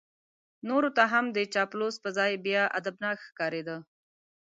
[0.67, 3.77] نورو ته هم د چاپلوس په ځای بیا ادبناک ښکارېده.